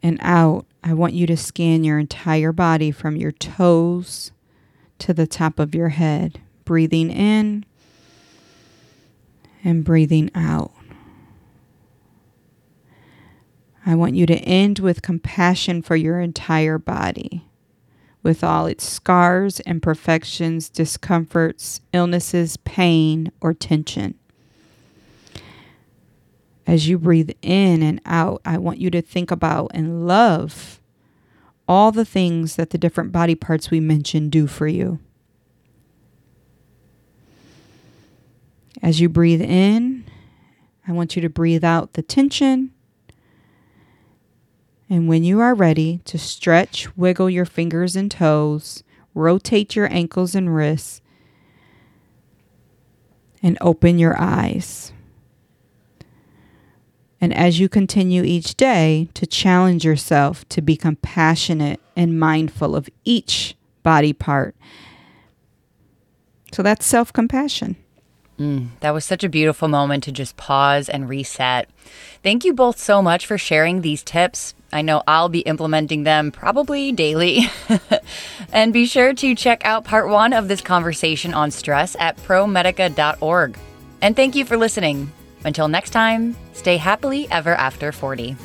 and 0.03 0.19
out, 0.21 0.67
I 0.83 0.93
want 0.93 1.15
you 1.15 1.27
to 1.29 1.37
scan 1.37 1.85
your 1.85 1.99
entire 1.99 2.53
body 2.53 2.91
from 2.91 3.17
your 3.17 3.33
toes 3.33 4.33
to 4.99 5.15
the 5.15 5.27
top 5.27 5.59
of 5.59 5.75
your 5.75 5.91
head, 5.91 6.41
breathing 6.65 7.11
in 7.11 7.65
and 9.63 9.85
breathing 9.85 10.31
out. 10.35 10.73
I 13.87 13.95
want 13.95 14.15
you 14.15 14.27
to 14.27 14.37
end 14.37 14.79
with 14.79 15.03
compassion 15.03 15.83
for 15.83 15.95
your 15.95 16.19
entire 16.21 16.79
body, 16.79 17.47
with 18.23 18.43
all 18.43 18.67
its 18.67 18.85
scars, 18.85 19.61
imperfections, 19.61 20.71
discomforts, 20.71 21.83
illnesses, 21.93 22.57
pain, 22.59 23.31
or 23.41 23.53
tension. 23.53 24.15
As 26.67 26.89
you 26.89 26.99
breathe 26.99 27.31
in 27.43 27.83
and 27.83 28.01
out, 28.07 28.41
I 28.45 28.59
want 28.59 28.79
you 28.79 28.91
to 28.91 29.03
think 29.03 29.31
about 29.31 29.71
and 29.75 30.07
love 30.07 30.81
all 31.69 31.93
the 31.93 32.05
things 32.05 32.57
that 32.57 32.71
the 32.71 32.79
different 32.79 33.13
body 33.13 33.35
parts 33.35 33.71
we 33.71 33.81
mentioned 33.81 34.33
do 34.33 34.47
for 34.47 34.67
you. 34.67 34.99
As 38.83 39.01
you 39.01 39.09
breathe 39.09 39.43
in, 39.43 40.05
I 40.87 40.93
want 40.93 41.17
you 41.17 41.23
to 41.23 41.29
breathe 41.29 41.65
out 41.65 41.95
the 41.95 42.03
tension 42.03 42.75
and 44.95 45.09
when 45.09 45.25
you 45.25 45.41
are 45.41 45.55
ready 45.55 46.01
to 46.05 46.19
stretch, 46.19 46.97
wiggle 46.97 47.29
your 47.29 47.47
fingers 47.47 47.97
and 47.97 48.09
toes, 48.11 48.85
rotate 49.15 49.75
your 49.75 49.93
ankles 49.93 50.37
and 50.37 50.55
wrists, 50.55 51.01
and 53.43 53.59
open 53.61 53.99
your 53.99 54.17
eyes. 54.17 54.94
And 57.25 57.33
as 57.33 57.59
you 57.59 57.71
continue 57.71 58.23
each 58.23 58.55
day 58.55 59.09
to 59.15 59.25
challenge 59.25 59.83
yourself 59.83 60.47
to 60.51 60.61
be 60.61 60.77
compassionate 60.77 61.81
and 61.97 62.21
mindful 62.21 62.77
of 62.77 62.91
each 63.07 63.57
body 63.83 64.13
part. 64.13 64.55
So 66.53 66.63
that's 66.63 66.85
self 66.85 67.15
compassion. 67.15 67.77
Mm, 68.39 68.69
that 68.81 68.91
was 68.91 69.07
such 69.07 69.25
a 69.25 69.31
beautiful 69.31 69.69
moment 69.69 70.05
to 70.05 70.13
just 70.13 70.37
pause 70.37 70.91
and 70.91 71.09
reset. 71.09 71.71
Thank 72.23 72.45
you 72.45 72.53
both 72.53 72.79
so 72.79 73.01
much 73.01 73.25
for 73.25 73.39
sharing 73.39 73.81
these 73.81 74.03
tips. 74.03 74.53
I 74.71 74.83
know 74.83 75.03
I'll 75.09 75.31
be 75.31 75.41
implementing 75.41 76.03
them 76.03 76.31
probably 76.31 76.93
daily. 76.93 77.49
and 78.53 78.71
be 78.71 78.85
sure 78.85 79.15
to 79.15 79.35
check 79.35 79.65
out 79.65 79.85
part 79.85 80.11
one 80.11 80.35
of 80.35 80.49
this 80.49 80.61
conversation 80.61 81.33
on 81.33 81.51
stress 81.51 81.97
at 81.99 82.19
promedica.org. 82.19 83.59
And 84.03 84.15
thank 84.15 84.37
you 84.37 84.45
for 84.45 84.59
listening. 84.59 85.11
Until 85.45 85.69
next 85.69 85.91
time, 85.91 86.37
stay 86.53 86.77
happily 86.77 87.29
ever 87.31 87.55
after 87.55 87.93
40. 87.93 88.37